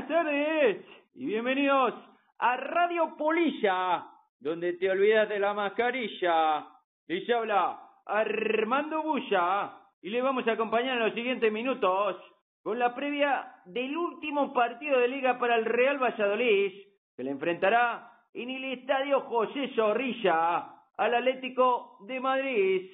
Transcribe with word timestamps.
buenas 0.00 0.24
tardes 0.24 0.86
y 1.14 1.26
bienvenidos 1.26 1.92
a 2.38 2.56
Radio 2.56 3.16
Polilla, 3.18 4.06
donde 4.38 4.72
te 4.74 4.90
olvidas 4.90 5.28
de 5.28 5.38
la 5.38 5.52
mascarilla. 5.52 6.66
Les 7.06 7.28
habla 7.28 7.78
Armando 8.06 9.02
Bulla 9.02 9.72
y 10.00 10.08
le 10.08 10.22
vamos 10.22 10.46
a 10.48 10.52
acompañar 10.52 10.96
en 10.96 11.04
los 11.04 11.12
siguientes 11.12 11.52
minutos 11.52 12.16
con 12.62 12.78
la 12.78 12.94
previa 12.94 13.56
del 13.66 13.94
último 13.94 14.54
partido 14.54 14.98
de 15.00 15.08
liga 15.08 15.38
para 15.38 15.56
el 15.56 15.66
Real 15.66 15.98
Valladolid, 16.02 16.72
que 17.14 17.22
le 17.22 17.32
enfrentará 17.32 18.10
en 18.32 18.48
el 18.48 18.64
Estadio 18.72 19.20
José 19.22 19.70
Zorrilla 19.74 20.76
al 20.96 21.14
Atlético 21.14 21.98
de 22.06 22.20
Madrid. 22.20 22.90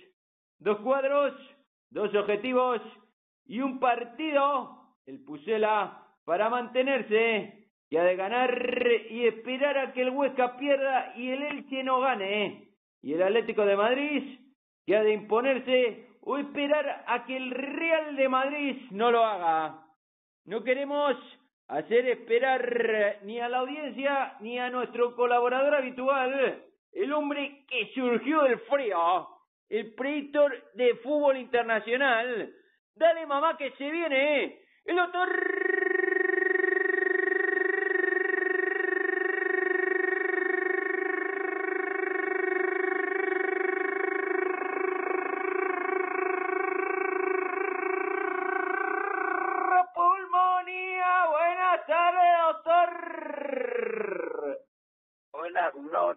Dos 0.58 0.78
cuadros, 0.78 1.34
dos 1.88 2.12
objetivos 2.16 2.80
y 3.44 3.60
un 3.60 3.78
partido, 3.78 4.96
el 5.06 5.22
Pusela, 5.22 6.02
para 6.26 6.50
mantenerse, 6.50 7.68
que 7.88 7.98
ha 7.98 8.02
de 8.02 8.16
ganar 8.16 8.52
y 9.08 9.26
esperar 9.28 9.78
a 9.78 9.92
que 9.92 10.02
el 10.02 10.10
Huesca 10.10 10.56
pierda 10.58 11.14
y 11.16 11.30
el 11.30 11.42
Elche 11.42 11.84
no 11.84 12.00
gane. 12.00 12.68
Y 13.00 13.14
el 13.14 13.22
Atlético 13.22 13.64
de 13.64 13.76
Madrid, 13.76 14.40
que 14.84 14.96
ha 14.96 15.04
de 15.04 15.12
imponerse 15.12 16.08
o 16.22 16.36
esperar 16.36 17.04
a 17.06 17.24
que 17.24 17.36
el 17.36 17.52
Real 17.52 18.16
de 18.16 18.28
Madrid 18.28 18.76
no 18.90 19.12
lo 19.12 19.24
haga. 19.24 19.84
No 20.44 20.64
queremos 20.64 21.16
hacer 21.68 22.08
esperar 22.08 23.20
ni 23.22 23.38
a 23.38 23.48
la 23.48 23.58
audiencia 23.58 24.36
ni 24.40 24.58
a 24.58 24.68
nuestro 24.68 25.14
colaborador 25.14 25.76
habitual, 25.76 26.64
el 26.92 27.12
hombre 27.12 27.64
que 27.68 27.92
surgió 27.94 28.42
del 28.42 28.58
frío, 28.60 29.28
el 29.68 29.94
predictor 29.94 30.72
de 30.74 30.96
fútbol 30.96 31.36
internacional. 31.36 32.52
Dale 32.96 33.26
mamá 33.26 33.56
que 33.56 33.70
se 33.72 33.88
viene, 33.90 34.58
el 34.86 34.96
doctor 34.96 35.28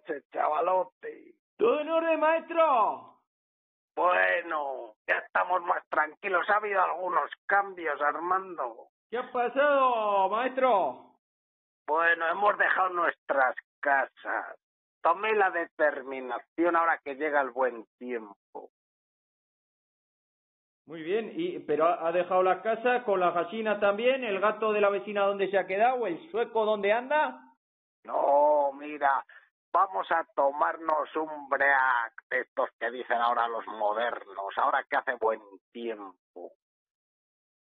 noches, 0.10 0.24
chavalote. 0.32 1.34
¿Todo 1.58 1.82
en 1.82 1.90
orden, 1.90 2.20
maestro? 2.20 3.18
Bueno, 3.96 4.96
ya 5.08 5.18
estamos 5.18 5.62
más 5.64 5.84
tranquilos. 5.90 6.50
Ha 6.50 6.56
habido 6.56 6.82
algunos 6.82 7.30
cambios, 7.46 8.02
Armando. 8.02 8.88
¿Qué 9.10 9.18
ha 9.18 9.32
pasado, 9.32 10.30
maestro? 10.30 11.16
Bueno, 11.88 12.28
hemos 12.30 12.58
dejado 12.58 12.90
nuestras 12.90 13.56
casas. 13.82 14.58
Tomé 15.02 15.34
la 15.34 15.50
determinación 15.50 16.76
ahora 16.76 17.00
que 17.04 17.16
llega 17.16 17.42
el 17.42 17.50
buen 17.50 17.86
tiempo. 17.98 18.70
Muy 20.86 21.04
bien, 21.04 21.34
y 21.36 21.60
pero 21.60 21.86
ha 21.86 22.08
ha 22.08 22.12
dejado 22.12 22.42
la 22.42 22.62
casa 22.62 23.04
con 23.04 23.20
la 23.20 23.32
gallina 23.32 23.80
también, 23.80 24.24
el 24.24 24.40
gato 24.40 24.74
de 24.74 24.82
la 24.82 24.90
vecina 24.90 25.22
donde 25.22 25.50
se 25.50 25.58
ha 25.58 25.68
quedado, 25.68 26.08
el 26.08 26.32
sueco 26.32 26.66
donde 26.66 26.92
anda. 26.92 27.42
No, 28.06 28.72
mira, 28.74 29.24
vamos 29.72 30.10
a 30.12 30.24
tomarnos 30.36 31.16
un 31.16 31.50
break 31.50 32.14
de 32.30 32.42
estos 32.42 32.70
que 32.80 32.92
dicen 32.92 33.18
ahora 33.18 33.48
los 33.48 33.66
modernos, 33.68 34.58
ahora 34.58 34.84
que 34.90 34.98
hace 34.98 35.14
buen 35.16 35.42
tiempo. 35.72 36.54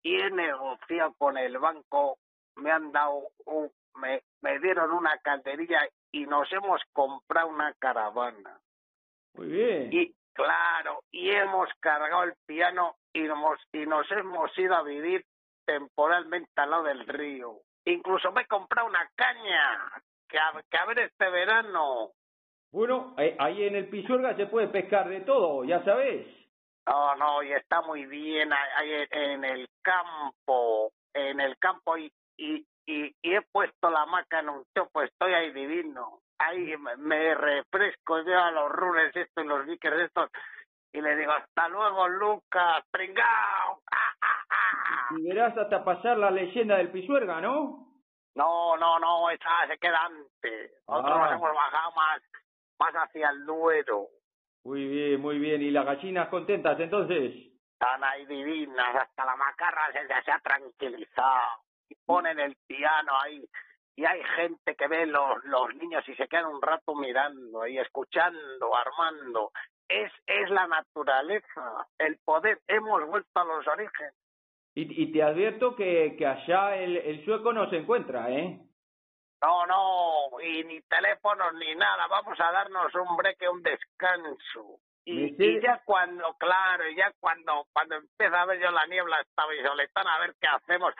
Y 0.02 0.20
he 0.20 0.30
negociado 0.30 1.14
con 1.16 1.38
el 1.38 1.58
banco, 1.58 2.18
me 2.56 2.70
han 2.70 2.90
dado 2.90 3.28
un, 3.46 3.70
me, 3.96 4.22
me 4.40 4.58
dieron 4.58 4.90
una 4.92 5.16
calderilla 5.18 5.88
y 6.10 6.26
nos 6.26 6.50
hemos 6.52 6.80
comprado 6.92 7.48
una 7.48 7.72
caravana. 7.74 8.60
Muy 9.34 9.48
bien. 9.48 9.88
Y 9.92 10.14
claro, 10.32 11.04
y 11.10 11.30
hemos 11.30 11.68
cargado 11.80 12.24
el 12.24 12.34
piano 12.46 12.96
y 13.12 13.22
nos, 13.22 13.60
y 13.72 13.86
nos 13.86 14.10
hemos 14.10 14.56
ido 14.58 14.74
a 14.74 14.82
vivir 14.82 15.24
temporalmente 15.64 16.50
al 16.56 16.70
lado 16.70 16.82
del 16.84 17.06
río. 17.06 17.60
Incluso 17.84 18.32
me 18.32 18.42
he 18.42 18.46
comprado 18.46 18.88
una 18.88 19.08
caña 19.14 20.02
que 20.32 20.38
que 20.70 20.78
a 20.78 20.86
ver 20.86 20.98
este 21.00 21.30
verano. 21.30 22.10
Bueno, 22.72 23.14
ahí- 23.18 23.36
ahí 23.38 23.64
en 23.64 23.76
el 23.76 23.88
Pisuerga 23.88 24.34
se 24.34 24.46
puede 24.46 24.68
pescar 24.68 25.08
de 25.08 25.20
todo, 25.20 25.62
ya 25.64 25.84
sabes. 25.84 26.26
No, 26.88 27.14
no, 27.16 27.42
y 27.42 27.52
está 27.52 27.82
muy 27.82 28.06
bien 28.06 28.50
ahí 28.52 29.06
en- 29.10 29.44
el 29.44 29.68
campo, 29.82 30.90
en 31.14 31.40
el 31.40 31.56
campo 31.58 31.96
y, 31.96 32.10
y, 32.36 32.66
y, 32.86 33.14
y 33.22 33.34
he 33.34 33.42
puesto 33.52 33.90
la 33.90 34.02
hamaca 34.02 34.40
en 34.40 34.48
un 34.48 34.64
chopo, 34.76 35.02
estoy 35.02 35.34
ahí 35.34 35.52
divino. 35.52 36.20
Ahí 36.38 36.74
me- 36.98 37.34
refresco 37.34 38.20
yo 38.24 38.36
a 38.38 38.50
los 38.50 38.68
runes 38.72 39.14
estos 39.14 39.44
y 39.44 39.46
los 39.46 39.66
bickers 39.66 40.00
estos 40.00 40.30
y 40.92 41.00
le 41.00 41.14
digo, 41.16 41.32
hasta 41.32 41.68
luego 41.68 42.08
Lucas, 42.08 42.84
pringao. 42.90 43.80
¡Ah, 43.92 44.14
ah, 44.20 44.44
ah! 44.50 45.14
Y 45.16 45.22
verás 45.28 45.56
hasta 45.56 45.84
pasar 45.84 46.18
la 46.18 46.30
leyenda 46.30 46.76
del 46.78 46.90
Pisuerga, 46.90 47.40
¿no? 47.40 47.91
No, 48.34 48.76
no, 48.76 48.98
no, 48.98 49.30
esa 49.30 49.66
se 49.68 49.78
queda 49.78 50.04
antes. 50.06 50.72
Nosotros 50.88 51.16
Ah. 51.16 51.24
nos 51.24 51.32
hemos 51.32 51.54
bajado 51.54 51.92
más, 51.92 52.22
más 52.78 52.92
hacia 52.94 53.30
el 53.30 53.44
Duero. 53.44 54.06
Muy 54.64 54.86
bien, 54.88 55.20
muy 55.20 55.38
bien. 55.38 55.60
¿Y 55.62 55.70
las 55.70 55.84
gallinas 55.84 56.28
contentas 56.28 56.78
entonces? 56.80 57.34
Están 57.72 58.02
ahí 58.04 58.24
divinas, 58.26 58.94
hasta 58.94 59.24
la 59.24 59.36
macarra 59.36 59.92
se, 59.92 60.06
se 60.24 60.30
ha 60.30 60.38
tranquilizado. 60.38 61.62
Y 61.88 61.94
ponen 62.06 62.38
el 62.40 62.56
piano 62.66 63.12
ahí. 63.20 63.44
Y 63.96 64.04
hay 64.06 64.22
gente 64.36 64.74
que 64.76 64.86
ve 64.86 65.04
los, 65.04 65.44
los 65.44 65.74
niños 65.74 66.08
y 66.08 66.14
se 66.14 66.26
quedan 66.28 66.46
un 66.46 66.62
rato 66.62 66.94
mirando 66.94 67.66
y 67.66 67.78
escuchando, 67.78 68.74
armando. 68.74 69.50
Es, 69.88 70.10
es 70.26 70.48
la 70.48 70.66
naturaleza, 70.66 71.86
el 71.98 72.18
poder. 72.24 72.60
Hemos 72.66 73.04
vuelto 73.06 73.40
a 73.40 73.44
los 73.44 73.66
orígenes. 73.66 74.14
Y, 74.74 75.02
y 75.02 75.12
te 75.12 75.22
advierto 75.22 75.76
que, 75.76 76.16
que 76.16 76.26
allá 76.26 76.76
el, 76.76 76.96
el 76.96 77.24
sueco 77.24 77.52
no 77.52 77.68
se 77.68 77.76
encuentra, 77.76 78.30
¿eh? 78.30 78.58
No, 79.42 79.66
no, 79.66 80.40
y 80.40 80.62
ni 80.64 80.80
teléfonos 80.82 81.54
ni 81.54 81.74
nada. 81.74 82.06
Vamos 82.06 82.38
a 82.40 82.52
darnos 82.52 82.94
un 82.94 83.16
breque, 83.16 83.48
un 83.48 83.62
descanso. 83.62 84.78
Y, 85.04 85.60
ya 85.60 85.82
cuando, 85.84 86.32
claro, 86.34 86.88
y 86.88 86.94
ya 86.94 87.12
cuando, 87.18 87.66
cuando 87.72 87.96
empieza 87.96 88.40
a 88.40 88.46
ver 88.46 88.60
yo 88.60 88.70
la 88.70 88.86
niebla 88.86 89.20
esta 89.20 89.46
visoletana, 89.48 90.14
a 90.14 90.20
ver 90.20 90.34
qué 90.40 90.46
hacemos. 90.46 90.94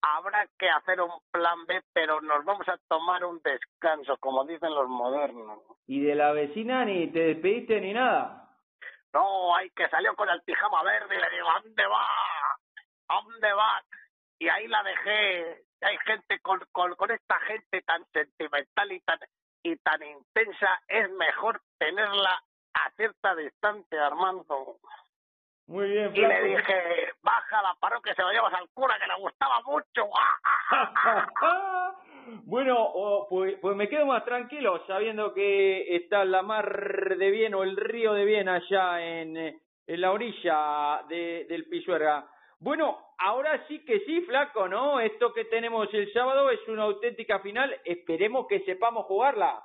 Habrá 0.00 0.48
que 0.58 0.70
hacer 0.70 1.02
un 1.02 1.12
plan 1.30 1.66
B, 1.66 1.82
pero 1.92 2.20
nos 2.22 2.44
vamos 2.46 2.66
a 2.68 2.78
tomar 2.88 3.24
un 3.24 3.40
descanso, 3.42 4.16
como 4.16 4.44
dicen 4.46 4.74
los 4.74 4.88
modernos. 4.88 5.60
Y 5.86 6.00
de 6.00 6.14
la 6.14 6.32
vecina 6.32 6.84
ni 6.86 7.08
te 7.08 7.20
despediste 7.20 7.78
ni 7.80 7.92
nada. 7.92 8.48
No, 9.12 9.54
hay 9.54 9.68
que 9.70 9.86
salió 9.90 10.16
con 10.16 10.30
el 10.30 10.40
pijama 10.42 10.82
verde 10.82 11.14
y 11.14 11.20
le 11.20 11.36
digo, 11.36 11.48
¿a 11.50 11.60
dónde 11.60 11.86
va? 11.86 12.06
¿A 13.12 13.22
dónde 13.22 13.52
va? 13.52 13.82
Y 14.38 14.48
ahí 14.48 14.66
la 14.68 14.82
dejé. 14.82 15.64
Hay 15.82 15.98
gente 16.06 16.40
con, 16.40 16.60
con, 16.72 16.94
con 16.94 17.10
esta 17.10 17.38
gente 17.40 17.82
tan 17.82 18.04
sentimental 18.12 18.92
y 18.92 19.00
tan, 19.00 19.18
y 19.62 19.76
tan 19.76 20.02
intensa, 20.02 20.80
es 20.88 21.10
mejor 21.10 21.60
tenerla 21.78 22.42
a 22.74 22.90
cierta 22.92 23.34
distancia, 23.34 24.06
Armando. 24.06 24.78
Muy 25.66 25.90
bien, 25.90 26.14
Y 26.14 26.20
le 26.20 26.42
dije, 26.42 27.12
baja 27.22 27.62
la 27.62 27.74
parroquia, 27.80 28.14
se 28.14 28.22
lo 28.22 28.32
llevas 28.32 28.54
al 28.54 28.68
cura, 28.70 28.98
que 28.98 29.06
le 29.06 29.14
gustaba 29.20 29.60
mucho. 29.62 30.08
¡Ah, 30.14 31.94
bueno, 32.44 33.26
pues, 33.28 33.58
pues 33.60 33.76
me 33.76 33.88
quedo 33.88 34.06
más 34.06 34.24
tranquilo 34.24 34.84
sabiendo 34.86 35.34
que 35.34 35.96
está 35.96 36.24
la 36.24 36.42
mar 36.42 37.16
de 37.16 37.30
bien 37.30 37.54
o 37.54 37.62
el 37.62 37.76
río 37.76 38.12
de 38.14 38.24
bien 38.24 38.48
allá 38.48 39.00
en, 39.00 39.36
eh, 39.36 39.60
en 39.86 40.00
la 40.00 40.12
orilla 40.12 41.02
de, 41.08 41.46
del 41.48 41.66
Pisuerga. 41.66 42.31
Bueno, 42.62 42.96
ahora 43.18 43.66
sí 43.66 43.84
que 43.84 43.98
sí, 44.06 44.20
flaco, 44.20 44.68
¿no? 44.68 45.00
Esto 45.00 45.32
que 45.32 45.46
tenemos 45.46 45.92
el 45.92 46.12
sábado 46.12 46.48
es 46.48 46.60
una 46.68 46.84
auténtica 46.84 47.40
final. 47.40 47.80
Esperemos 47.84 48.46
que 48.46 48.60
sepamos 48.60 49.06
jugarla. 49.06 49.60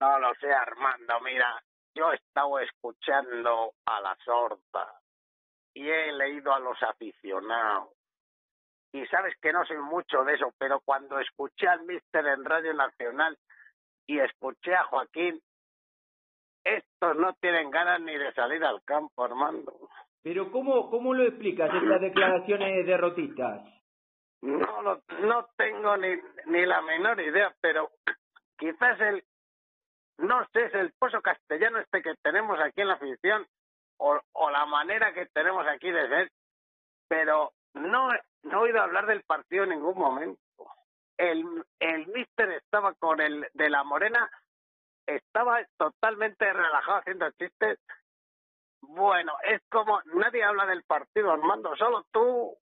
No 0.00 0.20
lo 0.20 0.32
sé, 0.36 0.52
Armando, 0.52 1.18
mira, 1.22 1.60
yo 1.96 2.12
he 2.12 2.14
estado 2.14 2.60
escuchando 2.60 3.72
a 3.86 4.00
la 4.00 4.16
sorda 4.24 5.00
y 5.74 5.90
he 5.90 6.12
leído 6.12 6.54
a 6.54 6.60
los 6.60 6.80
aficionados. 6.80 7.90
Y 8.92 9.04
sabes 9.06 9.34
que 9.42 9.52
no 9.52 9.64
soy 9.66 9.78
mucho 9.78 10.22
de 10.22 10.34
eso, 10.34 10.54
pero 10.56 10.80
cuando 10.84 11.18
escuché 11.18 11.66
al 11.66 11.82
mister 11.82 12.24
en 12.24 12.44
Radio 12.44 12.72
Nacional 12.74 13.36
y 14.06 14.20
escuché 14.20 14.76
a 14.76 14.84
Joaquín, 14.84 15.42
estos 16.62 17.16
no 17.16 17.32
tienen 17.40 17.68
ganas 17.72 18.00
ni 18.00 18.16
de 18.16 18.32
salir 18.32 18.64
al 18.64 18.80
campo, 18.84 19.24
Armando. 19.24 19.90
Pero 20.24 20.50
¿cómo, 20.50 20.90
cómo 20.90 21.12
lo 21.14 21.22
explicas 21.24 21.70
estas 21.72 22.00
declaraciones 22.00 22.86
derrotistas? 22.86 23.60
No, 24.40 24.82
lo- 24.82 25.02
no 25.20 25.46
tengo 25.56 25.96
ni, 25.98 26.16
ni 26.46 26.64
la 26.66 26.80
menor 26.82 27.20
idea, 27.20 27.54
pero 27.60 27.90
quizás 28.58 28.98
el, 29.00 29.22
no 30.18 30.44
sé, 30.52 30.64
es 30.64 30.74
el 30.74 30.92
pozo 30.98 31.20
castellano 31.20 31.78
este 31.78 32.02
que 32.02 32.14
tenemos 32.22 32.58
aquí 32.58 32.80
en 32.80 32.88
la 32.88 32.94
afición 32.94 33.46
o, 33.98 34.18
o 34.32 34.50
la 34.50 34.64
manera 34.64 35.12
que 35.12 35.26
tenemos 35.26 35.66
aquí 35.66 35.90
de 35.90 36.08
ser, 36.08 36.30
pero 37.06 37.52
no, 37.74 38.08
no 38.44 38.52
he 38.60 38.62
oído 38.68 38.80
hablar 38.80 39.06
del 39.06 39.22
partido 39.24 39.64
en 39.64 39.70
ningún 39.70 39.98
momento. 39.98 40.40
El, 41.18 41.44
el 41.80 42.06
mister 42.08 42.50
estaba 42.52 42.94
con 42.94 43.20
el 43.20 43.46
de 43.52 43.68
la 43.70 43.84
Morena, 43.84 44.28
estaba 45.06 45.62
totalmente 45.76 46.50
relajado 46.50 46.98
haciendo 46.98 47.30
chistes. 47.32 47.78
Bueno, 48.88 49.32
es 49.50 49.62
como 49.70 50.00
nadie 50.14 50.42
habla 50.42 50.66
del 50.66 50.82
partido, 50.84 51.30
Armando, 51.30 51.74
solo 51.76 52.04
tú. 52.12 52.56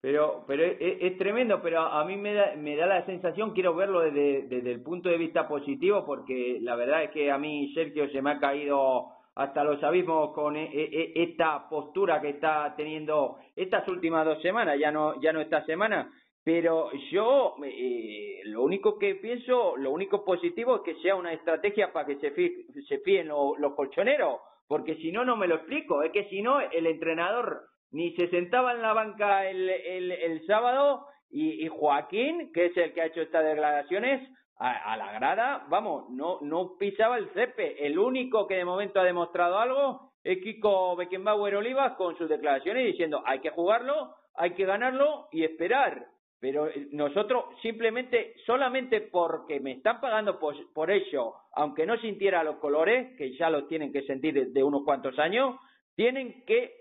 Pero, 0.00 0.44
pero 0.48 0.64
es, 0.64 0.76
es, 0.80 1.16
tremendo, 1.16 1.62
pero 1.62 1.80
a 1.80 2.04
mí 2.04 2.16
me 2.16 2.34
da, 2.34 2.56
me 2.56 2.76
da 2.76 2.86
la 2.86 3.06
sensación, 3.06 3.52
quiero 3.52 3.74
verlo 3.74 4.00
desde, 4.00 4.48
desde 4.48 4.72
el 4.72 4.82
punto 4.82 5.08
de 5.08 5.16
vista 5.16 5.46
positivo, 5.46 6.04
porque 6.04 6.58
la 6.60 6.74
verdad 6.74 7.04
es 7.04 7.10
que 7.12 7.30
a 7.30 7.38
mí 7.38 7.72
Sergio 7.72 8.10
se 8.10 8.20
me 8.20 8.32
ha 8.32 8.40
caído 8.40 9.12
hasta 9.34 9.64
los 9.64 9.82
abismos 9.82 10.32
con 10.34 10.56
e, 10.56 10.64
e, 10.64 11.12
e, 11.14 11.22
esta 11.22 11.68
postura 11.68 12.20
que 12.20 12.30
está 12.30 12.74
teniendo 12.76 13.38
estas 13.54 13.86
últimas 13.88 14.24
dos 14.26 14.42
semanas, 14.42 14.78
ya 14.78 14.90
no, 14.90 15.20
ya 15.20 15.32
no 15.32 15.40
esta 15.40 15.64
semana, 15.64 16.10
pero 16.44 16.90
yo 17.10 17.54
eh, 17.64 18.40
lo 18.44 18.62
único 18.62 18.98
que 18.98 19.14
pienso, 19.14 19.76
lo 19.76 19.92
único 19.92 20.24
positivo 20.24 20.76
es 20.76 20.82
que 20.82 21.00
sea 21.00 21.14
una 21.14 21.32
estrategia 21.32 21.92
para 21.92 22.06
que 22.06 22.16
se, 22.16 22.32
fí, 22.32 22.66
se 22.88 22.98
fíen 22.98 23.28
los 23.28 23.74
colchoneros, 23.74 24.40
porque 24.72 24.94
si 24.94 25.12
no, 25.12 25.22
no 25.22 25.36
me 25.36 25.46
lo 25.46 25.56
explico, 25.56 26.02
es 26.02 26.12
que 26.12 26.30
si 26.30 26.40
no, 26.40 26.58
el 26.58 26.86
entrenador 26.86 27.64
ni 27.90 28.16
se 28.16 28.28
sentaba 28.28 28.72
en 28.72 28.80
la 28.80 28.94
banca 28.94 29.46
el, 29.46 29.68
el, 29.68 30.10
el 30.10 30.46
sábado 30.46 31.04
y, 31.28 31.68
Joaquín, 31.68 32.50
que 32.54 32.64
es 32.64 32.76
el 32.78 32.94
que 32.94 33.02
ha 33.02 33.06
hecho 33.06 33.20
estas 33.20 33.44
declaraciones, 33.44 34.26
a, 34.56 34.94
a, 34.94 34.96
la 34.96 35.12
grada, 35.12 35.66
vamos, 35.68 36.08
no, 36.08 36.38
no 36.40 36.78
pisaba 36.78 37.18
el 37.18 37.28
cepe. 37.34 37.86
El 37.86 37.98
único 37.98 38.46
que 38.46 38.54
de 38.54 38.64
momento 38.64 38.98
ha 38.98 39.04
demostrado 39.04 39.58
algo 39.58 40.12
es 40.24 40.38
Kiko 40.42 40.96
Beckenbauer 40.96 41.56
Olivas 41.56 41.92
con 41.96 42.16
sus 42.16 42.30
declaraciones 42.30 42.86
diciendo 42.86 43.22
hay 43.26 43.40
que 43.40 43.50
jugarlo, 43.50 44.14
hay 44.34 44.54
que 44.54 44.64
ganarlo 44.64 45.28
y 45.32 45.44
esperar. 45.44 46.06
Pero 46.42 46.68
nosotros 46.90 47.44
simplemente, 47.62 48.34
solamente 48.46 49.00
porque 49.00 49.60
me 49.60 49.74
están 49.74 50.00
pagando 50.00 50.40
por, 50.40 50.90
ello, 50.90 51.34
aunque 51.52 51.86
no 51.86 51.96
sintiera 51.98 52.42
los 52.42 52.56
colores, 52.56 53.16
que 53.16 53.36
ya 53.36 53.48
los 53.48 53.68
tienen 53.68 53.92
que 53.92 54.02
sentir 54.02 54.34
de, 54.34 54.46
de 54.46 54.64
unos 54.64 54.82
cuantos 54.82 55.16
años, 55.20 55.54
tienen 55.94 56.44
que 56.44 56.74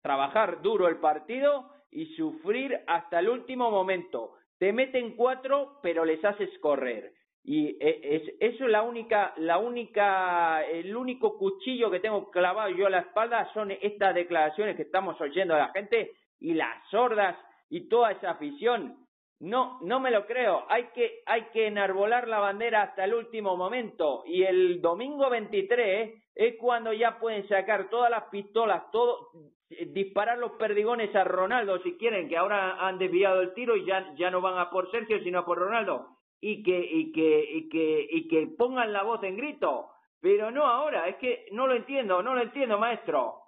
trabajar 0.00 0.62
duro 0.62 0.88
el 0.88 0.96
partido 0.96 1.68
y 1.90 2.06
sufrir 2.14 2.80
hasta 2.86 3.18
el 3.18 3.28
último 3.28 3.70
momento. 3.70 4.32
Te 4.58 4.72
meten 4.72 5.14
cuatro, 5.14 5.78
pero 5.82 6.06
les 6.06 6.24
haces 6.24 6.48
correr. 6.60 7.12
Y 7.44 7.76
es, 7.80 8.22
eso 8.40 8.64
es 8.64 8.70
la 8.70 8.80
única, 8.80 9.34
la 9.36 9.58
única, 9.58 10.64
el 10.64 10.96
único 10.96 11.36
cuchillo 11.36 11.90
que 11.90 12.00
tengo 12.00 12.30
clavado 12.30 12.70
yo 12.70 12.86
a 12.86 12.90
la 12.90 13.00
espalda 13.00 13.52
son 13.52 13.72
estas 13.72 14.14
declaraciones 14.14 14.74
que 14.74 14.84
estamos 14.84 15.20
oyendo 15.20 15.52
de 15.52 15.60
la 15.60 15.68
gente 15.68 16.12
y 16.40 16.54
las 16.54 16.88
sordas 16.90 17.36
y 17.68 17.88
toda 17.90 18.12
esa 18.12 18.30
afición. 18.30 19.01
No, 19.42 19.80
no 19.82 19.98
me 19.98 20.12
lo 20.12 20.24
creo. 20.24 20.64
Hay 20.68 20.84
que, 20.94 21.22
hay 21.26 21.46
que 21.52 21.66
enarbolar 21.66 22.28
la 22.28 22.38
bandera 22.38 22.82
hasta 22.82 23.04
el 23.04 23.14
último 23.14 23.56
momento. 23.56 24.22
Y 24.24 24.44
el 24.44 24.80
domingo 24.80 25.28
23 25.28 26.14
es 26.36 26.56
cuando 26.60 26.92
ya 26.92 27.18
pueden 27.18 27.48
sacar 27.48 27.90
todas 27.90 28.08
las 28.08 28.24
pistolas, 28.30 28.88
todo, 28.92 29.30
disparar 29.88 30.38
los 30.38 30.52
perdigones 30.52 31.12
a 31.16 31.24
Ronaldo 31.24 31.82
si 31.82 31.98
quieren, 31.98 32.28
que 32.28 32.36
ahora 32.36 32.86
han 32.86 32.98
desviado 32.98 33.40
el 33.40 33.52
tiro 33.52 33.76
y 33.76 33.84
ya, 33.84 34.14
ya 34.14 34.30
no 34.30 34.40
van 34.40 34.58
a 34.58 34.70
por 34.70 34.88
Sergio, 34.92 35.18
sino 35.24 35.40
a 35.40 35.44
por 35.44 35.58
Ronaldo 35.58 36.18
y 36.40 36.62
que, 36.62 36.78
y 36.78 37.10
que, 37.10 37.44
y 37.50 37.68
que, 37.68 38.06
y 38.10 38.28
que 38.28 38.46
pongan 38.46 38.92
la 38.92 39.02
voz 39.02 39.24
en 39.24 39.36
grito. 39.36 39.90
Pero 40.20 40.52
no 40.52 40.64
ahora, 40.64 41.08
es 41.08 41.16
que 41.16 41.46
no 41.50 41.66
lo 41.66 41.74
entiendo, 41.74 42.22
no 42.22 42.36
lo 42.36 42.42
entiendo, 42.42 42.78
maestro. 42.78 43.40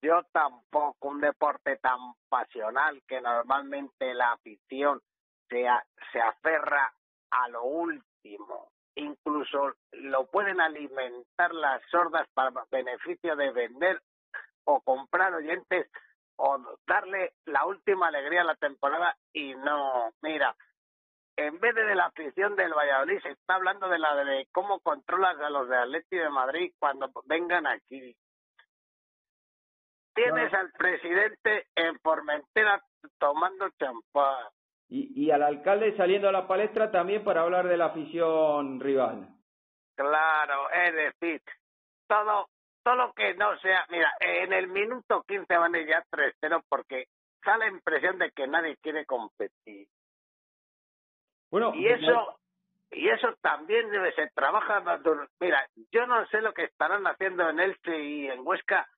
Yo 0.00 0.22
tampoco, 0.32 1.08
un 1.08 1.20
deporte 1.20 1.76
tan 1.76 1.98
pasional 2.30 3.02
que 3.06 3.20
normalmente 3.20 4.14
la 4.14 4.32
afición 4.32 5.02
se, 5.48 5.68
a, 5.68 5.84
se 6.12 6.20
aferra 6.20 6.92
a 7.30 7.48
lo 7.48 7.64
último. 7.64 8.70
Incluso 8.94 9.74
lo 9.92 10.26
pueden 10.26 10.60
alimentar 10.60 11.52
las 11.54 11.82
sordas 11.90 12.26
para 12.34 12.64
beneficio 12.70 13.36
de 13.36 13.50
vender 13.52 14.00
o 14.64 14.80
comprar 14.80 15.34
oyentes 15.34 15.88
o 16.36 16.58
darle 16.86 17.34
la 17.44 17.64
última 17.66 18.08
alegría 18.08 18.42
a 18.42 18.44
la 18.44 18.56
temporada 18.56 19.16
y 19.32 19.54
no, 19.54 20.12
mira, 20.22 20.54
en 21.36 21.58
vez 21.60 21.74
de, 21.74 21.84
de 21.84 21.94
la 21.94 22.06
afición 22.06 22.56
del 22.56 22.72
Valladolid, 22.72 23.20
se 23.22 23.30
está 23.30 23.54
hablando 23.56 23.88
de 23.88 23.98
la 23.98 24.14
de 24.24 24.48
cómo 24.52 24.80
controlas 24.80 25.38
a 25.40 25.50
los 25.50 25.68
de 25.68 25.76
Atleti 25.76 26.16
de 26.16 26.30
Madrid 26.30 26.72
cuando 26.78 27.10
vengan 27.26 27.66
aquí. 27.66 28.16
Tienes 30.14 30.52
al 30.54 30.72
presidente 30.72 31.66
en 31.74 31.98
Formentera 32.00 32.82
tomando 33.18 33.68
champán. 33.78 34.46
Y, 34.88 35.24
y 35.24 35.30
al 35.30 35.42
alcalde 35.42 35.96
saliendo 35.96 36.28
a 36.28 36.32
la 36.32 36.46
palestra 36.46 36.90
también 36.90 37.24
para 37.24 37.42
hablar 37.42 37.66
de 37.66 37.76
la 37.76 37.86
afición 37.86 38.78
rival. 38.80 39.28
Claro, 39.96 40.70
es 40.70 40.94
decir, 40.94 41.42
todo, 42.06 42.48
todo 42.84 42.94
lo 42.94 43.12
que 43.12 43.34
no 43.34 43.58
sea, 43.58 43.84
mira, 43.88 44.12
en 44.20 44.52
el 44.52 44.68
minuto 44.68 45.24
15 45.26 45.56
van 45.56 45.74
a 45.74 45.78
ir 45.78 45.88
ya 45.88 46.04
3-0 46.10 46.62
porque 46.68 47.06
da 47.46 47.56
la 47.56 47.68
impresión 47.68 48.18
de 48.18 48.30
que 48.32 48.46
nadie 48.46 48.76
quiere 48.82 49.06
competir. 49.06 49.86
Bueno, 51.50 51.72
y 51.74 51.86
eso 51.86 52.38
y 52.90 53.08
eso 53.08 53.34
también 53.40 53.90
debe 53.90 54.12
ser 54.14 54.30
trabaja 54.34 54.82
mira 55.40 55.66
yo 55.90 56.06
no 56.06 56.26
sé 56.28 56.40
lo 56.40 56.52
que 56.52 56.64
estarán 56.64 57.04
haciendo 57.06 57.48
en 57.48 57.58
Elche 57.60 57.98
y 57.98 58.26
en 58.28 58.46
Huesca 58.46 58.88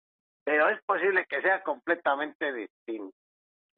pero 0.44 0.69
es 0.69 0.82
posible 0.85 1.26
que 1.26 1.40
sea 1.40 1.62
completamente 1.62 2.52
distinto 2.52 3.17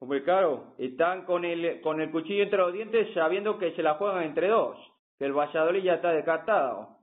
Hombre, 0.01 0.23
claro, 0.23 0.73
están 0.79 1.25
con 1.25 1.45
el, 1.45 1.79
con 1.81 2.01
el 2.01 2.09
cuchillo 2.09 2.41
entre 2.41 2.57
los 2.57 2.73
dientes 2.73 3.13
sabiendo 3.13 3.59
que 3.59 3.75
se 3.75 3.83
la 3.83 3.93
juegan 3.93 4.23
entre 4.23 4.47
dos, 4.47 4.75
que 5.19 5.25
el 5.25 5.33
Valladolid 5.33 5.83
ya 5.83 5.93
está 5.93 6.09
descartado. 6.09 6.97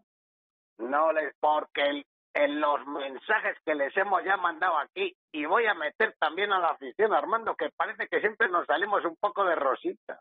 No 0.78 1.12
les, 1.12 1.32
porque 1.38 1.82
el, 1.82 2.04
en 2.34 2.60
los 2.60 2.84
mensajes 2.88 3.56
que 3.64 3.76
les 3.76 3.96
hemos 3.96 4.24
ya 4.24 4.36
mandado 4.36 4.78
aquí, 4.78 5.14
y 5.32 5.44
voy 5.46 5.66
a 5.66 5.74
meter 5.74 6.16
también 6.18 6.52
a 6.52 6.58
la 6.58 6.70
afición, 6.70 7.12
Armando, 7.12 7.54
que 7.54 7.70
parece 7.76 8.08
que 8.08 8.18
siempre 8.18 8.48
nos 8.48 8.66
salimos 8.66 9.04
un 9.04 9.14
poco 9.14 9.44
de 9.44 9.54
rosita. 9.54 10.18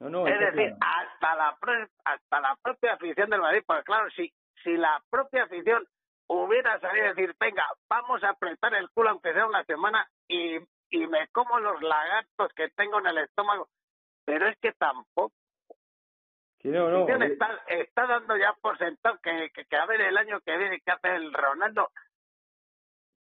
No, 0.00 0.10
no, 0.10 0.26
es 0.26 0.38
decir, 0.38 0.74
hasta 0.78 1.34
la, 1.34 1.58
hasta 2.04 2.40
la 2.40 2.56
propia 2.62 2.92
afición 2.92 3.30
del 3.30 3.40
Madrid, 3.40 3.62
porque 3.66 3.84
claro, 3.84 4.10
si, 4.10 4.30
si 4.62 4.76
la 4.76 5.02
propia 5.08 5.44
afición 5.44 5.82
hubiera 6.28 6.78
salido 6.78 7.06
a 7.06 7.14
decir, 7.14 7.34
venga, 7.40 7.64
vamos 7.88 8.22
a 8.22 8.30
apretar 8.30 8.74
el 8.74 8.90
culo 8.90 9.08
aunque 9.08 9.32
sea 9.32 9.46
una 9.46 9.64
semana 9.64 10.06
y, 10.28 10.58
y 10.90 11.06
me 11.06 11.28
como 11.28 11.58
los 11.58 11.80
lagartos 11.82 12.52
que 12.54 12.68
tengo 12.70 12.98
en 13.00 13.06
el 13.06 13.18
estómago, 13.18 13.68
pero 14.24 14.48
es 14.48 14.58
que 14.58 14.72
tampoco. 14.72 15.34
Sí, 16.60 16.68
no, 16.68 16.88
no. 16.88 17.06
Está, 17.24 17.62
está 17.68 18.06
dando 18.06 18.36
ya 18.36 18.52
por 18.54 18.76
sentado 18.78 19.18
que, 19.22 19.50
que, 19.54 19.64
que 19.64 19.76
a 19.76 19.86
ver 19.86 20.00
el 20.00 20.16
año 20.16 20.40
que 20.40 20.56
viene 20.56 20.80
que 20.80 20.90
hace 20.90 21.14
el 21.14 21.32
Ronaldo. 21.32 21.90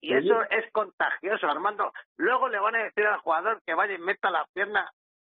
Y 0.01 0.13
eso 0.13 0.43
es 0.51 0.71
contagioso, 0.71 1.47
Armando. 1.47 1.91
Luego 2.17 2.47
le 2.47 2.59
van 2.59 2.75
a 2.75 2.83
decir 2.83 3.07
al 3.07 3.19
jugador 3.21 3.63
que 3.65 3.73
vaya 3.73 3.95
y 3.95 3.97
meta 3.97 4.29
la 4.29 4.45
pierna 4.53 4.91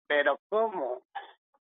pero 0.09 0.41
¿cómo? 0.49 1.03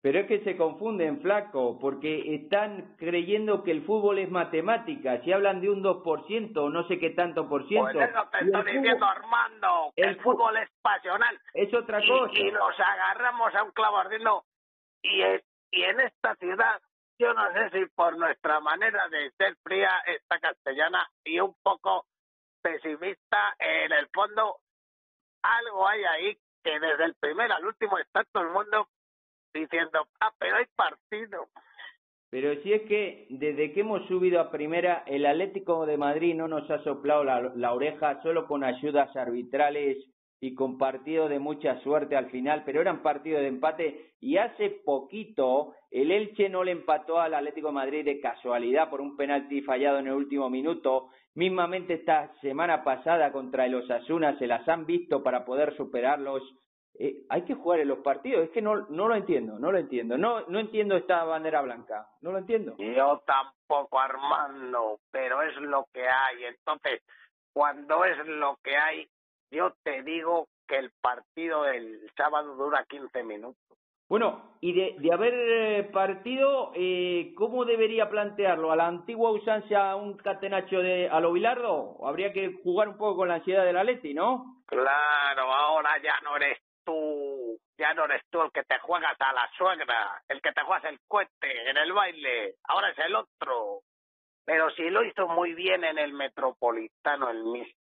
Pero 0.06 0.20
es 0.20 0.28
que 0.28 0.44
se 0.44 0.56
confunden, 0.56 1.20
flaco, 1.20 1.80
porque 1.80 2.36
están 2.36 2.96
creyendo 3.00 3.64
que 3.64 3.72
el 3.72 3.84
fútbol 3.88 4.20
es 4.20 4.30
matemática. 4.30 5.20
Si 5.24 5.34
hablan 5.34 5.62
de 5.62 5.70
un 5.72 5.84
2%, 5.84 6.72
no 6.72 6.88
sé 6.88 7.00
qué 7.00 7.10
tanto 7.10 7.50
por 7.50 7.68
ciento. 7.68 7.92
Pues 7.92 8.12
eso 8.12 8.30
te 8.32 8.46
estoy 8.46 8.72
diciendo, 8.74 9.04
Armando, 9.04 9.92
que 9.96 10.04
el, 10.04 10.10
el 10.10 10.22
fútbol 10.22 10.58
es 10.58 10.70
pasional. 10.84 11.42
Es 11.56 11.74
otra 11.74 12.06
y, 12.06 12.08
cosa. 12.08 12.40
Y 12.40 12.52
nos 12.52 12.80
agarramos 12.80 13.56
a 13.56 13.64
un 13.64 13.72
clavo 13.72 13.98
ardiendo. 13.98 14.44
Y, 15.02 15.24
y 15.72 15.82
en 15.82 16.00
esta 16.00 16.36
ciudad, 16.36 16.80
yo 17.18 17.34
no 17.34 17.52
sé 17.54 17.72
si 17.72 17.86
por 17.96 18.16
nuestra 18.16 18.60
manera 18.60 19.10
de 19.10 19.32
ser 19.32 19.56
fría, 19.64 19.90
esta 20.06 20.38
castellana, 20.38 21.10
y 21.24 21.40
un 21.40 21.56
poco 21.64 22.06
pesimista, 22.62 23.56
en 23.58 23.92
el 23.92 24.08
fondo, 24.14 24.58
algo 25.42 25.88
hay 25.88 26.04
ahí 26.04 26.38
que 26.64 26.80
desde 26.80 27.06
el 27.06 27.16
primer 27.16 27.52
al 27.52 27.66
último 27.66 27.98
está 27.98 28.24
todo 28.32 28.44
el 28.44 28.50
mundo 28.50 28.88
diciendo, 29.60 30.08
ah, 30.20 30.34
pero 30.38 30.58
hay 30.58 30.66
partido. 30.76 31.48
Pero 32.30 32.62
si 32.62 32.74
es 32.74 32.82
que 32.84 33.28
desde 33.30 33.72
que 33.74 33.82
hemos 33.82 34.06
subido 34.08 34.40
a 34.40 34.52
primera, 34.52 35.04
el 35.08 35.26
Atlético 35.26 35.86
de 35.86 35.98
Madrid 35.98 36.36
no 36.36 36.48
nos 36.48 36.70
ha 36.70 36.84
soplado 36.84 37.24
la, 37.24 37.54
la 37.56 37.74
oreja 37.74 38.22
solo 38.24 38.46
con 38.46 38.64
ayudas 38.64 39.16
arbitrales 39.16 39.98
y 40.42 40.54
con 40.54 40.78
partidos 40.78 41.30
de 41.30 41.40
mucha 41.40 41.80
suerte 41.82 42.16
al 42.16 42.30
final, 42.30 42.64
pero 42.66 42.82
eran 42.82 43.02
partidos 43.02 43.42
de 43.42 43.48
empate 43.48 44.12
y 44.20 44.38
hace 44.38 44.70
poquito 44.70 45.74
el 45.90 46.12
Elche 46.12 46.50
no 46.50 46.64
le 46.64 46.72
empató 46.72 47.20
al 47.20 47.34
Atlético 47.34 47.68
de 47.68 47.74
Madrid 47.74 48.06
de 48.06 48.20
casualidad 48.20 48.90
por 48.90 49.02
un 49.02 49.16
penalti 49.16 49.62
fallado 49.62 50.00
en 50.00 50.08
el 50.08 50.14
último 50.14 50.50
minuto. 50.50 51.10
Mismamente 51.36 51.94
esta 51.96 52.34
semana 52.42 52.84
pasada 52.84 53.32
contra 53.32 53.66
el 53.66 53.76
Osasuna 53.76 54.38
se 54.38 54.48
las 54.48 54.68
han 54.68 54.86
visto 54.86 55.24
para 55.24 55.46
poder 55.46 55.76
superarlos. 55.78 56.44
Eh, 56.98 57.26
hay 57.30 57.44
que 57.44 57.56
jugar 57.56 57.82
en 57.82 57.90
los 57.90 58.00
partidos, 58.00 58.46
es 58.46 58.50
que 58.52 58.62
no, 58.62 58.88
no 58.88 59.08
lo 59.08 59.16
entiendo, 59.16 59.60
no 59.60 59.72
lo 59.72 59.78
entiendo, 59.78 60.18
no, 60.18 60.42
no 60.48 60.60
entiendo 60.60 60.96
esta 60.96 61.24
bandera 61.26 61.62
blanca, 61.62 62.08
no 62.22 62.32
lo 62.32 62.38
entiendo. 62.38 62.76
Yo 62.78 63.22
tampoco, 63.26 64.00
Armando, 64.00 65.00
pero 65.12 65.42
es 65.42 65.56
lo 65.58 65.88
que 65.94 66.08
hay. 66.08 66.46
Entonces, 66.46 67.02
cuando 67.54 68.06
es 68.06 68.18
lo 68.28 68.58
que 68.64 68.78
hay, 68.78 69.08
yo 69.52 69.74
te 69.84 70.04
digo 70.04 70.48
que 70.68 70.78
el 70.78 70.92
partido 71.02 71.64
del 71.64 72.00
sábado 72.16 72.56
dura 72.56 72.86
15 72.88 73.24
minutos. 73.24 73.58
Bueno, 74.08 74.58
y 74.62 74.74
de, 74.74 74.96
de 75.00 75.14
haber 75.14 75.34
eh, 75.34 75.84
partido, 75.92 76.72
eh, 76.76 77.34
¿cómo 77.36 77.66
debería 77.66 78.10
plantearlo? 78.10 78.72
¿A 78.72 78.76
la 78.76 78.86
antigua 78.86 79.32
usancia 79.32 79.96
un 79.96 80.16
catenacho 80.16 80.80
de 80.80 81.10
a 81.10 81.20
lo 81.20 81.34
Bilardo? 81.34 81.74
¿O 81.74 82.08
habría 82.08 82.32
que 82.32 82.60
jugar 82.64 82.88
un 82.90 82.98
poco 82.98 83.18
con 83.18 83.30
la 83.30 83.36
ansiedad 83.36 83.66
del 83.66 83.78
Atleti, 83.78 84.14
no? 84.14 84.62
Claro, 84.68 85.52
ahora 85.52 85.90
ya 86.04 86.14
no 86.24 86.36
eres 86.38 86.60
tú, 86.86 87.60
ya 87.78 87.94
no 87.94 88.06
eres 88.06 88.22
tú 88.30 88.42
el 88.42 88.52
que 88.52 88.64
te 88.64 88.80
juegas 88.80 89.16
a 89.20 89.34
la 89.34 89.50
suegra, 89.58 90.22
el 90.28 90.42
que 90.42 90.52
te 90.52 90.62
juegas 90.62 90.86
el 90.86 91.00
cohete 91.08 91.70
en 91.70 91.78
el 91.78 91.92
baile, 91.92 92.56
ahora 92.64 92.90
es 92.90 93.00
el 93.00 93.16
otro. 93.16 93.82
Pero 94.46 94.70
si 94.72 94.90
lo 94.90 95.04
hizo 95.04 95.28
muy 95.28 95.54
bien 95.54 95.84
en 95.84 95.98
el 95.98 96.14
Metropolitano 96.14 97.30
el 97.30 97.44
mismo 97.44 97.74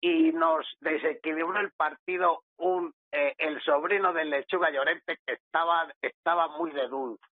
y 0.00 0.32
nos 0.32 0.66
desequilibró 0.80 1.58
el 1.58 1.72
partido 1.72 2.44
un 2.58 2.92
eh, 3.10 3.34
el 3.38 3.60
sobrino 3.62 4.12
del 4.12 4.30
Lechuga 4.30 4.70
Llorente 4.70 5.18
que 5.26 5.34
estaba 5.34 5.92
estaba 6.00 6.48
muy 6.48 6.70
de 6.70 6.86
dulce. 6.88 7.24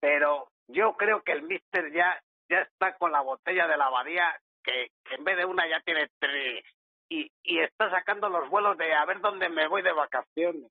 Pero 0.00 0.48
yo 0.68 0.94
creo 0.96 1.22
que 1.22 1.32
el 1.32 1.42
Mister 1.42 1.92
ya 1.92 2.20
ya 2.50 2.60
está 2.60 2.96
con 2.96 3.12
la 3.12 3.22
botella 3.22 3.66
de 3.66 3.76
la 3.76 3.86
abadía 3.86 4.38
que 4.62 4.90
en 5.10 5.24
vez 5.24 5.36
de 5.36 5.44
una 5.44 5.66
ya 5.68 5.80
tiene 5.80 6.08
tres 6.18 6.64
y, 7.14 7.30
y 7.42 7.58
está 7.60 7.90
sacando 7.90 8.28
los 8.28 8.48
vuelos 8.48 8.76
de 8.76 8.92
a 8.92 9.04
ver 9.04 9.20
dónde 9.20 9.48
me 9.48 9.68
voy 9.68 9.82
de 9.82 9.92
vacaciones. 9.92 10.70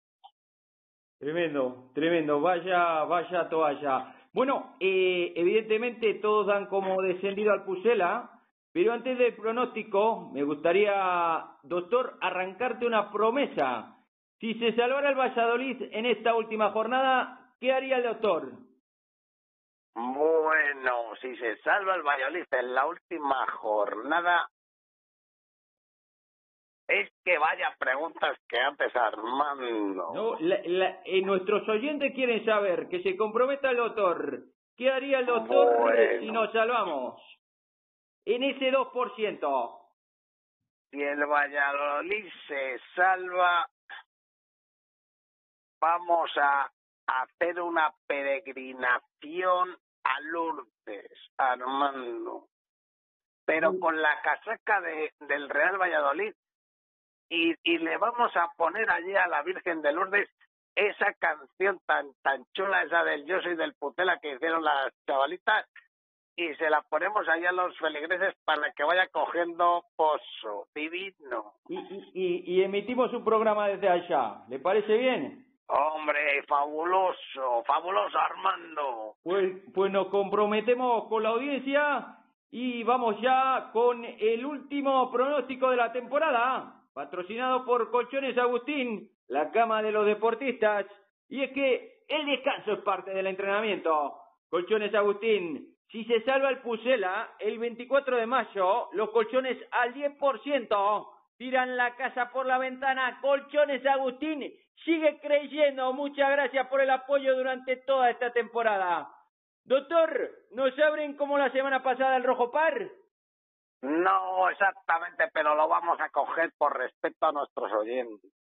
Tremendo, 1.19 1.91
tremendo, 1.93 2.41
vaya, 2.41 3.03
vaya 3.05 3.47
toalla. 3.50 4.15
Bueno, 4.33 4.75
eh, 4.79 5.31
evidentemente 5.35 6.15
todos 6.15 6.47
dan 6.47 6.65
como 6.65 7.01
descendido 7.01 7.53
al 7.53 7.63
Pusela, 7.63 8.29
pero 8.73 8.91
antes 8.91 9.17
del 9.17 9.35
pronóstico, 9.35 10.31
me 10.33 10.43
gustaría, 10.43 11.45
doctor, 11.62 12.17
arrancarte 12.19 12.85
una 12.85 13.12
promesa. 13.12 13.95
Si 14.39 14.55
se 14.55 14.75
salvara 14.75 15.09
el 15.09 15.15
Valladolid 15.15 15.81
en 15.91 16.07
esta 16.07 16.35
última 16.35 16.71
jornada, 16.71 17.53
¿qué 17.62 17.71
haría 17.71 17.97
el 17.97 18.03
doctor? 18.03 18.51
Bueno, 19.95 21.15
si 21.21 21.38
se 21.38 21.57
salva 21.57 21.95
el 21.95 22.01
Valladolid 22.01 22.45
en 22.51 22.73
la 22.73 22.88
última 22.88 23.45
jornada, 23.51 24.50
es 26.87 27.09
que 27.23 27.37
vaya 27.37 27.75
preguntas 27.79 28.37
que 28.47 28.59
antes 28.59 28.95
Armando. 28.95 30.13
No, 30.13 30.35
la, 30.39 30.59
la, 30.65 31.01
eh, 31.05 31.21
nuestros 31.21 31.67
oyentes 31.69 32.13
quieren 32.13 32.43
saber 32.45 32.87
que 32.89 33.01
se 33.01 33.15
comprometa 33.15 33.69
el 33.69 33.77
doctor. 33.77 34.43
¿Qué 34.75 34.91
haría 34.91 35.19
el 35.19 35.25
doctor 35.25 35.79
Bueno. 35.79 36.19
si 36.19 36.31
nos 36.31 36.51
salvamos? 36.51 37.21
En 38.25 38.43
ese 38.43 38.71
2%. 38.71 39.79
Si 40.91 41.01
el 41.01 41.25
Valladolid 41.25 42.29
se 42.47 42.79
salva, 42.95 43.67
vamos 45.79 46.31
a 46.37 46.69
hacer 47.07 47.59
una 47.61 47.93
peregrinación 48.07 49.77
a 50.03 50.19
Lourdes, 50.21 51.31
Armando. 51.37 52.47
Pero 53.45 53.77
con 53.79 54.01
la 54.01 54.21
casaca 54.21 54.81
de, 54.81 55.11
del 55.27 55.49
Real 55.49 55.77
Valladolid 55.77 56.33
y, 57.29 57.53
y 57.63 57.77
le 57.77 57.97
vamos 57.97 58.35
a 58.35 58.49
poner 58.57 58.89
allí 58.89 59.15
a 59.15 59.27
la 59.27 59.41
Virgen 59.43 59.81
de 59.81 59.91
Lourdes 59.91 60.29
esa 60.75 61.13
canción 61.19 61.79
tan 61.85 62.07
tan 62.21 62.45
chula, 62.53 62.83
esa 62.83 63.03
del 63.03 63.25
Yo 63.25 63.41
soy 63.41 63.55
del 63.55 63.73
Putela 63.75 64.19
que 64.19 64.33
hicieron 64.33 64.63
las 64.63 64.93
chavalitas 65.05 65.67
y 66.35 66.53
se 66.55 66.69
la 66.69 66.81
ponemos 66.81 67.27
allá 67.27 67.49
a 67.49 67.53
los 67.53 67.77
feligreses 67.77 68.33
para 68.43 68.71
que 68.71 68.83
vaya 68.83 69.07
cogiendo 69.09 69.83
pozo 69.95 70.67
divino. 70.73 71.53
Y, 71.69 71.77
y, 72.13 72.43
y, 72.45 72.63
emitimos 72.63 73.13
un 73.13 73.23
programa 73.23 73.67
desde 73.67 73.87
allá. 73.87 74.43
¿Le 74.49 74.57
parece 74.57 74.97
bien? 74.97 75.45
Hombre, 75.67 76.43
fabuloso, 76.47 77.63
fabuloso 77.65 78.17
Armando. 78.17 79.15
Pues, 79.23 79.53
pues 79.73 79.91
nos 79.91 80.07
comprometemos 80.07 81.07
con 81.07 81.23
la 81.23 81.29
audiencia 81.29 82.17
y 82.51 82.83
vamos 82.83 83.19
ya 83.21 83.69
con 83.71 84.03
el 84.03 84.45
último 84.45 85.11
pronóstico 85.11 85.69
de 85.69 85.77
la 85.77 85.91
temporada, 85.91 86.82
patrocinado 86.93 87.65
por 87.65 87.91
Colchones 87.91 88.38
Agustín, 88.38 89.09
la 89.27 89.51
cama 89.51 89.81
de 89.81 89.91
los 89.91 90.05
deportistas. 90.05 90.85
Y 91.29 91.43
es 91.43 91.51
que 91.51 92.03
el 92.07 92.25
descanso 92.25 92.73
es 92.73 92.79
parte 92.79 93.12
del 93.12 93.27
entrenamiento. 93.27 94.15
Colchones 94.50 94.93
Agustín, 94.93 95.73
si 95.93 96.05
se 96.05 96.21
salva 96.23 96.50
el 96.50 96.59
Pusela, 96.59 97.35
el 97.39 97.59
24 97.59 98.17
de 98.17 98.25
mayo, 98.25 98.89
los 98.93 99.12
colchones 99.12 99.57
al 99.71 99.93
10%. 99.93 101.07
Tiran 101.38 101.77
la 101.77 101.95
casa 101.95 102.31
por 102.31 102.45
la 102.45 102.57
ventana. 102.57 103.19
Colchones 103.21 103.85
Agustín 103.85 104.51
sigue 104.85 105.19
creyendo. 105.21 105.93
Muchas 105.93 106.31
gracias 106.31 106.67
por 106.67 106.81
el 106.81 106.89
apoyo 106.89 107.35
durante 107.35 107.77
toda 107.77 108.09
esta 108.09 108.31
temporada. 108.31 109.07
Doctor, 109.65 110.31
¿nos 110.51 110.77
abren 110.79 111.15
como 111.15 111.38
la 111.38 111.51
semana 111.51 111.81
pasada 111.83 112.17
el 112.17 112.23
Rojo 112.23 112.51
Par? 112.51 112.89
No 113.83 114.49
exactamente, 114.49 115.29
pero 115.33 115.55
lo 115.55 115.67
vamos 115.67 115.99
a 115.99 116.09
coger 116.09 116.53
por 116.57 116.77
respeto 116.77 117.25
a 117.25 117.33
nuestros 117.33 117.69
oyentes, 117.73 118.31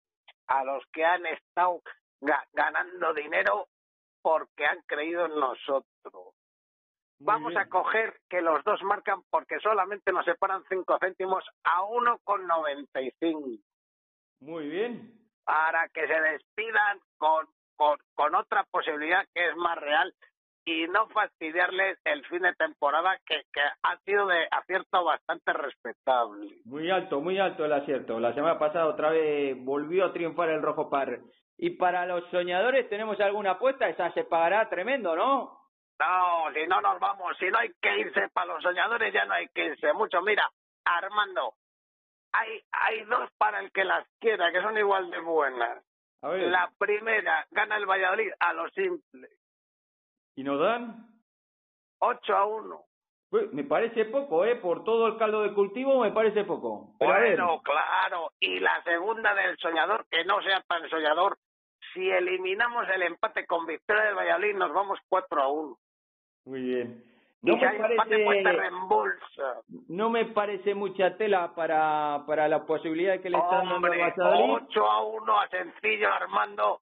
a 0.47 0.63
los 0.63 0.81
que 0.93 1.03
han 1.03 1.25
estado 1.25 1.81
ga 2.21 2.41
ganando 2.53 3.13
dinero 3.13 3.67
porque 4.21 4.65
han 4.65 4.81
creído 4.83 5.25
en 5.25 5.37
nosotros. 5.37 6.33
Vamos 7.19 7.53
a 7.57 7.67
coger 7.67 8.17
que 8.29 8.41
los 8.41 8.63
dos 8.63 8.81
marcan 8.83 9.21
porque 9.29 9.59
solamente 9.59 10.13
nos 10.13 10.23
separan 10.23 10.63
cinco 10.69 10.97
céntimos 10.99 11.43
a 11.65 11.83
uno 11.83 12.19
con 12.23 12.47
noventa 12.47 13.01
y 13.01 13.11
cinco. 13.19 13.61
Muy 14.39 14.69
bien. 14.69 15.11
Para 15.43 15.89
que 15.89 16.07
se 16.07 16.21
despidan 16.21 17.01
con, 17.17 17.47
con, 17.75 17.97
con 18.15 18.33
otra 18.35 18.63
posibilidad 18.71 19.27
que 19.33 19.49
es 19.49 19.57
más 19.57 19.77
real 19.77 20.15
y 20.65 20.87
no 20.87 21.07
fastidiarles 21.09 21.99
el 22.05 22.25
fin 22.27 22.41
de 22.41 22.53
temporada 22.55 23.17
que, 23.25 23.41
que 23.51 23.61
ha 23.61 23.97
sido 24.05 24.27
de 24.27 24.47
acierto 24.49 25.03
bastante 25.03 25.51
respetable. 25.53 26.57
Muy 26.65 26.89
alto, 26.89 27.19
muy 27.19 27.37
alto 27.39 27.65
el 27.65 27.73
acierto. 27.73 28.19
La 28.19 28.33
semana 28.33 28.57
pasada 28.57 28.87
otra 28.87 29.09
vez 29.09 29.55
volvió 29.63 30.05
a 30.05 30.13
triunfar 30.13 30.49
el 30.49 30.61
Rojo 30.61 30.89
Par. 30.89 31.19
Y 31.57 31.71
para 31.71 32.05
los 32.05 32.29
soñadores 32.29 32.89
tenemos 32.89 33.19
alguna 33.19 33.51
apuesta, 33.51 33.87
esa 33.87 34.11
se 34.13 34.23
pagará 34.23 34.69
tremendo, 34.69 35.15
¿no? 35.15 35.59
No, 35.99 36.53
si 36.53 36.65
no 36.67 36.81
nos 36.81 36.99
vamos, 36.99 37.37
si 37.37 37.45
no 37.47 37.59
hay 37.59 37.71
que 37.81 37.99
irse 37.99 38.29
para 38.33 38.53
los 38.53 38.63
soñadores, 38.63 39.13
ya 39.13 39.25
no 39.25 39.33
hay 39.33 39.47
que 39.49 39.65
irse 39.65 39.93
mucho. 39.93 40.21
Mira, 40.21 40.49
Armando, 40.85 41.53
hay, 42.31 42.61
hay 42.71 43.03
dos 43.03 43.29
para 43.37 43.59
el 43.59 43.71
que 43.71 43.83
las 43.83 44.05
quiera, 44.19 44.51
que 44.51 44.61
son 44.61 44.77
igual 44.77 45.11
de 45.11 45.19
buenas. 45.19 45.83
A 46.21 46.29
ver. 46.29 46.49
La 46.49 46.71
primera, 46.77 47.45
gana 47.51 47.77
el 47.77 47.85
Valladolid 47.85 48.31
a 48.39 48.53
lo 48.53 48.69
simple. 48.69 49.29
¿Y 50.35 50.43
nos 50.43 50.59
dan? 50.59 51.07
8 51.99 52.35
a 52.35 52.45
1. 52.45 52.83
Pues, 53.29 53.51
me 53.51 53.63
parece 53.63 54.05
poco, 54.05 54.45
¿eh? 54.45 54.55
Por 54.55 54.83
todo 54.83 55.07
el 55.07 55.17
caldo 55.17 55.41
de 55.41 55.53
cultivo 55.53 56.01
me 56.01 56.11
parece 56.11 56.43
poco. 56.43 56.93
Pero 56.99 57.13
a 57.13 57.19
ver. 57.19 57.37
Bueno, 57.37 57.61
claro. 57.63 58.31
Y 58.39 58.59
la 58.59 58.83
segunda 58.83 59.33
del 59.33 59.57
soñador, 59.57 60.05
que 60.09 60.23
no 60.25 60.41
sea 60.43 60.61
tan 60.67 60.87
soñador, 60.89 61.37
si 61.93 62.09
eliminamos 62.09 62.85
el 62.93 63.03
empate 63.03 63.45
con 63.45 63.65
victoria 63.65 64.03
del 64.03 64.15
Valladolid, 64.15 64.55
nos 64.55 64.73
vamos 64.73 64.99
4 65.09 65.41
a 65.41 65.47
1. 65.47 65.77
Muy 66.45 66.61
bien. 66.61 67.03
No 67.41 67.53
y 67.53 67.57
me 67.57 67.77
pues 67.77 67.97
parece, 67.97 68.51
reembolsa. 68.53 69.61
no 69.89 70.09
me 70.09 70.25
parece 70.25 70.75
mucha 70.75 71.17
tela 71.17 71.53
para, 71.53 72.23
para 72.25 72.47
la 72.47 72.65
posibilidad 72.65 73.19
que 73.19 73.29
le 73.29 73.37
están 73.37 73.67
dando 73.67 73.89
Valladolid. 73.89 74.67
8 74.67 74.91
a 74.91 75.03
1 75.03 75.39
a 75.39 75.47
sencillo, 75.49 76.13
Armando. 76.13 76.81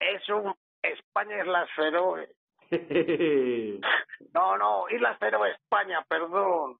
Es 0.00 0.28
un 0.28 0.54
España 0.82 1.38
Islas 1.38 1.68
Feroe. 1.76 2.28
No, 4.34 4.56
no, 4.58 4.88
Islas 4.90 5.18
Feroe, 5.18 5.50
España, 5.50 6.04
perdón. 6.08 6.78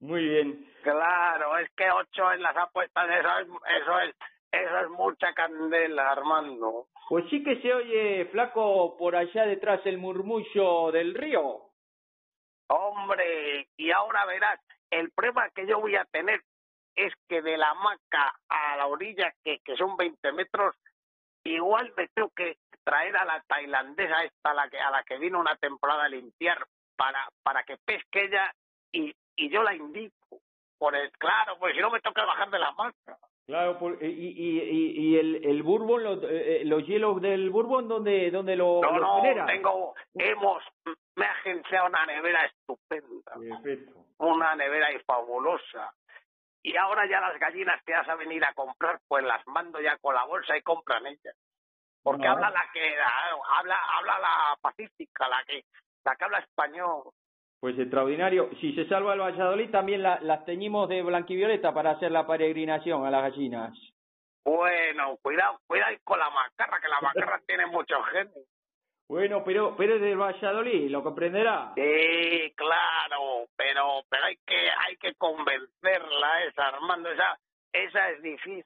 Muy 0.00 0.26
bien. 0.26 0.66
Claro, 0.82 1.58
es 1.58 1.70
que 1.76 1.90
8 1.90 2.32
en 2.32 2.42
las 2.42 2.56
apuestas, 2.56 3.08
eso 3.10 3.38
es, 3.38 3.48
eso 3.80 4.00
es, 4.00 4.16
eso 4.50 4.78
es 4.80 4.88
mucha 4.90 5.32
candela, 5.34 6.10
Armando. 6.10 6.86
Pues 7.08 7.24
sí 7.30 7.42
que 7.42 7.60
se 7.60 7.74
oye, 7.74 8.24
flaco, 8.32 8.96
por 8.96 9.16
allá 9.16 9.44
detrás 9.44 9.80
el 9.84 9.98
murmullo 9.98 10.90
del 10.92 11.14
río. 11.14 11.68
Hombre, 12.68 13.68
y 13.76 13.90
ahora 13.90 14.24
verás, 14.24 14.58
el 14.90 15.10
problema 15.10 15.50
que 15.50 15.66
yo 15.66 15.78
voy 15.78 15.96
a 15.96 16.06
tener 16.06 16.40
es 16.96 17.12
que 17.28 17.42
de 17.42 17.56
la 17.56 17.70
hamaca 17.70 18.34
a 18.48 18.76
la 18.76 18.86
orilla, 18.86 19.32
que, 19.44 19.58
que 19.60 19.76
son 19.76 19.96
20 19.96 20.32
metros, 20.32 20.74
igual 21.44 21.92
me 21.96 22.08
tengo 22.08 22.30
que 22.34 22.56
traer 22.84 23.16
a 23.16 23.24
la 23.24 23.40
tailandesa 23.46 24.24
esta 24.24 24.50
a 24.50 24.54
la 24.54 24.68
que, 24.68 24.78
a 24.78 24.90
la 24.90 25.02
que 25.04 25.18
vino 25.18 25.38
una 25.40 25.56
temporada 25.56 26.04
a 26.04 26.08
limpiar 26.08 26.64
para, 26.96 27.28
para 27.42 27.62
que 27.64 27.76
pesque 27.84 28.24
ella 28.24 28.52
y, 28.92 29.14
y 29.36 29.50
yo 29.50 29.62
la 29.62 29.74
indico. 29.74 30.40
Por 30.78 30.96
el, 30.96 31.10
claro, 31.12 31.56
pues 31.58 31.74
si 31.76 31.80
no 31.80 31.90
me 31.90 32.00
toca 32.00 32.24
bajar 32.24 32.50
de 32.50 32.58
la 32.58 32.68
hamaca. 32.68 33.16
Claro, 33.46 33.78
por- 33.78 34.02
y, 34.02 34.06
y, 34.06 34.60
y, 34.60 35.00
y 35.00 35.18
el, 35.18 35.44
el 35.44 35.62
bourbon, 35.62 36.02
los, 36.02 36.18
eh, 36.24 36.62
los 36.64 36.84
hielos 36.86 37.20
del 37.20 37.50
bourbon, 37.50 37.86
¿dónde, 37.88 38.30
dónde 38.30 38.56
lo, 38.56 38.80
No, 38.82 38.98
lo 38.98 39.22
no, 39.22 39.46
tengo, 39.46 39.94
hemos, 40.14 40.62
me 41.16 41.24
ha 41.26 41.30
agenciado 41.32 41.86
una 41.88 42.06
nevera 42.06 42.46
estupenda, 42.46 43.32
Perfecto. 43.38 43.92
una 44.18 44.54
nevera 44.56 44.92
y 44.92 44.98
fabulosa. 45.00 45.92
y 46.64 46.76
ahora 46.76 47.06
ya 47.08 47.20
las 47.20 47.38
gallinas 47.38 47.82
que 47.84 47.92
vas 47.92 48.08
a 48.08 48.14
venir 48.14 48.44
a 48.44 48.54
comprar, 48.54 49.00
pues 49.08 49.24
las 49.24 49.44
mando 49.48 49.80
ya 49.80 49.96
con 49.98 50.14
la 50.14 50.24
bolsa 50.24 50.56
y 50.56 50.62
compran 50.62 51.06
ellas. 51.06 51.36
Porque 52.02 52.24
No. 52.26 52.32
habla 52.32 52.50
la 52.50 52.64
que 52.72 52.94
habla 53.58 53.78
habla 53.98 54.18
la 54.18 54.56
pacífica, 54.60 55.28
la 55.28 55.42
que 55.44 55.64
la 56.04 56.16
que 56.16 56.24
habla 56.24 56.38
español. 56.40 57.02
Pues 57.60 57.78
extraordinario. 57.78 58.50
Si 58.60 58.74
se 58.74 58.88
salva 58.88 59.14
el 59.14 59.20
Valladolid, 59.20 59.70
también 59.70 60.02
la- 60.02 60.18
las 60.20 60.44
teñimos 60.44 60.88
de 60.88 61.02
blanquivioleta 61.02 61.72
para 61.72 61.92
hacer 61.92 62.10
la 62.10 62.26
peregrinación 62.26 63.06
a 63.06 63.10
las 63.10 63.22
gallinas. 63.22 63.72
Bueno, 64.44 65.16
cuidado, 65.22 65.60
cuidado 65.68 65.96
con 66.02 66.18
la 66.18 66.28
macarra, 66.30 66.80
que 66.80 66.88
la 66.88 67.00
macarra 67.00 67.40
tiene 67.46 67.66
mucho 67.66 68.02
genio. 68.02 68.42
Bueno, 69.08 69.44
pero, 69.44 69.76
pero 69.76 69.94
es 69.96 70.00
del 70.00 70.16
Valladolid, 70.18 70.90
lo 70.90 71.02
comprenderá. 71.04 71.72
Sí, 71.76 72.52
claro, 72.56 73.46
pero 73.56 74.02
pero 74.08 74.24
hay 74.24 74.36
que 74.44 74.70
hay 74.86 74.96
que 74.96 75.14
convencerla 75.14 76.44
esa 76.44 76.66
Armando, 76.68 77.10
esa 77.10 77.38
esa 77.72 78.10
es 78.10 78.22
difícil. 78.22 78.64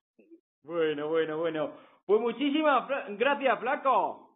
Bueno, 0.62 1.09
bueno, 1.09 1.37
bueno. 1.38 1.73
Pues 2.06 2.20
muchísimas 2.20 2.88
gracias, 3.18 3.58
flaco. 3.60 4.30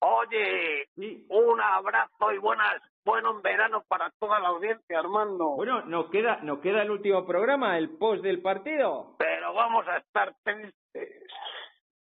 Oye, 0.00 0.86
Sí. 0.96 1.26
un 1.28 1.60
abrazo 1.60 2.32
y 2.32 2.38
buenas 2.38 2.82
buenos 3.04 3.40
veranos 3.42 3.84
para 3.86 4.10
toda 4.18 4.38
la 4.40 4.48
audiencia, 4.48 4.98
Armando. 4.98 5.50
Bueno, 5.56 5.82
nos 5.86 6.10
queda, 6.10 6.38
nos 6.42 6.60
queda 6.60 6.82
el 6.82 6.90
último 6.90 7.26
programa, 7.26 7.76
el 7.78 7.96
post 7.98 8.22
del 8.22 8.40
partido. 8.42 9.14
pero 9.18 9.52
vamos 9.54 9.86
a 9.88 9.96
estar 9.98 10.34
tristes. 10.44 11.26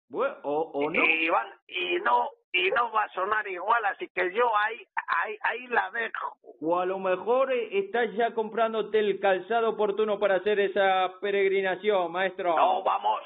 Bueno, 0.09 0.37
o, 0.45 0.71
o 0.75 0.91
no. 0.91 1.05
Y, 1.05 1.27
y 1.69 2.01
no 2.03 2.29
y 2.53 2.71
no 2.71 2.91
va 2.93 3.03
a 3.05 3.09
sonar 3.11 3.47
igual, 3.49 3.85
así 3.87 4.09
que 4.15 4.33
yo 4.33 4.51
ahí 4.57 4.79
ahí 5.25 5.37
ahí 5.43 5.67
la 5.67 5.91
dejo. 5.91 6.37
O 6.63 6.79
a 6.79 6.87
lo 6.87 6.99
mejor 6.99 7.53
eh, 7.53 7.79
estás 7.79 8.13
ya 8.15 8.33
comprándote 8.33 8.99
el 9.01 9.21
calzado 9.21 9.71
oportuno 9.71 10.19
para 10.19 10.37
hacer 10.37 10.59
esa 10.61 11.13
peregrinación, 11.21 12.11
maestro. 12.13 12.57
No, 12.57 12.83
vamos, 12.83 13.21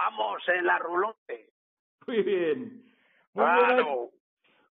vamos 0.00 0.42
en 0.48 0.64
la 0.64 0.78
rulote. 0.78 1.50
Muy 2.06 2.22
bien. 2.22 2.82
Muy. 3.34 3.44
Claro. 3.44 4.10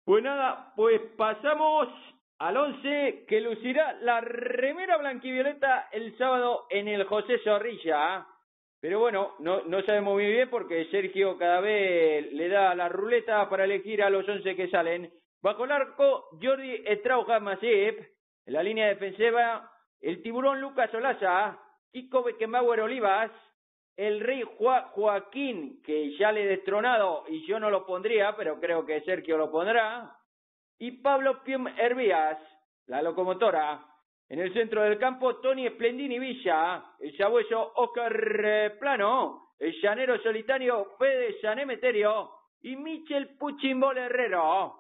Pues 0.06 0.24
nada, 0.24 0.72
pues 0.76 1.02
pasamos 1.18 1.90
al 2.40 2.56
11 2.56 3.26
que 3.28 3.42
lucirá 3.42 3.94
la 4.02 4.22
remera 4.22 4.98
blanquivioleta 4.98 5.90
el 5.92 6.18
sábado 6.18 6.66
en 6.70 6.88
el 6.88 7.04
José 7.04 7.40
Zorrilla. 7.40 8.26
Pero 8.80 9.00
bueno, 9.00 9.34
no, 9.40 9.64
no 9.64 9.82
sabemos 9.82 10.14
muy 10.14 10.28
bien 10.28 10.50
porque 10.50 10.86
Sergio 10.92 11.38
cada 11.38 11.60
vez 11.60 12.32
le 12.32 12.48
da 12.48 12.74
la 12.74 12.88
ruleta 12.88 13.50
para 13.50 13.66
elegir 13.66 14.02
a 14.04 14.10
los 14.10 14.28
11 14.28 14.56
que 14.56 14.70
salen. 14.70 15.12
Bajo 15.42 15.66
el 15.66 15.72
arco, 15.72 16.30
Jordi 16.42 16.84
Estrauja 16.86 17.40
Masip. 17.40 18.00
En 18.46 18.54
la 18.54 18.64
línea 18.64 18.88
defensiva, 18.88 19.70
el 20.00 20.22
tiburón 20.22 20.62
Lucas 20.62 20.94
Olaza. 20.94 21.60
Kiko 21.92 22.24
Beckenbauer 22.24 22.80
Olivas. 22.82 23.32
El 23.98 24.20
rey 24.20 24.44
Joa- 24.58 24.90
Joaquín, 24.94 25.82
que 25.84 26.16
ya 26.18 26.32
le 26.32 26.44
he 26.44 26.48
destronado 26.48 27.26
y 27.28 27.46
yo 27.48 27.60
no 27.60 27.70
lo 27.72 27.86
pondría, 27.86 28.36
pero 28.38 28.60
creo 28.60 28.86
que 28.86 29.02
Sergio 29.02 29.38
lo 29.38 29.52
pondrá. 29.52 30.16
Y 30.78 30.92
Pablo 31.02 31.44
Piem 31.44 31.68
Hervías, 31.68 32.38
la 32.86 33.02
locomotora. 33.02 33.84
En 34.30 34.40
el 34.40 34.54
centro 34.54 34.84
del 34.84 35.00
campo, 35.00 35.38
Tony 35.38 35.68
Splendini 35.70 36.20
Villa, 36.20 36.84
el 37.00 37.16
sabueso 37.18 37.74
Oscar 37.76 38.78
Plano, 38.80 39.54
el 39.58 39.74
llanero 39.82 40.22
solitario 40.22 40.96
Fede 41.00 41.40
Sanemeterio 41.42 42.30
y 42.62 42.76
Michel 42.76 43.36
Puchimbol 43.38 43.98
Herrero. 43.98 44.76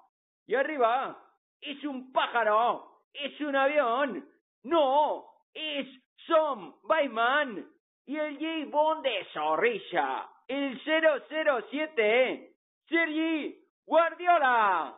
Y 0.45 0.53
arriba, 0.53 1.17
es 1.59 1.83
un 1.85 2.11
pájaro, 2.11 3.01
es 3.13 3.39
un 3.41 3.55
avión, 3.55 4.29
no, 4.63 5.25
es 5.53 5.87
Som 6.27 6.75
Bayman 6.83 7.65
y 8.07 8.17
el 8.17 8.37
J. 8.37 8.71
Bond 8.71 9.03
de 9.03 9.25
Zorrilla, 9.33 10.27
el 10.47 10.81
007, 10.81 12.53
Sergi 12.87 13.59
Guardiola. 13.85 14.95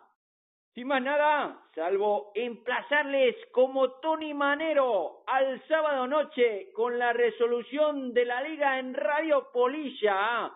Sin 0.75 0.87
más 0.87 1.01
nada, 1.01 1.59
salvo 1.73 2.31
emplazarles 2.35 3.35
como 3.51 3.89
Tony 3.99 4.33
Manero 4.35 5.23
al 5.25 5.61
sábado 5.67 6.07
noche 6.07 6.71
con 6.73 6.99
la 6.99 7.11
resolución 7.11 8.13
de 8.13 8.25
la 8.25 8.41
liga 8.41 8.77
en 8.77 8.93
Radio 8.93 9.49
Polilla. 9.51 10.51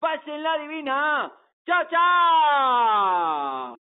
Pasen 0.00 0.42
la 0.42 0.58
divina. 0.58 1.32
¡Chao, 1.66 1.84
chao! 1.90 3.77